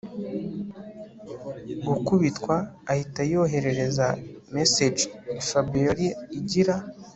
gukubitwa 1.87 2.55
ahita 2.91 3.21
yoherereza 3.31 4.07
message 4.55 5.01
Fabiora 5.47 6.01
igira 6.39 6.75